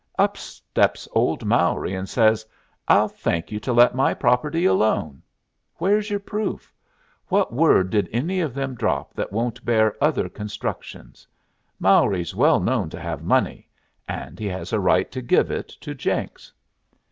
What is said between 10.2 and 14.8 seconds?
constructions? Mowry's well known to have money, and he has a